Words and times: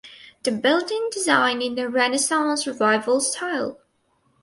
The 0.41 0.51
building 0.51 1.09
designed 1.11 1.61
in 1.61 1.75
the 1.75 1.87
Renaissance 1.87 2.65
Revival 2.65 3.21
style. 3.21 3.77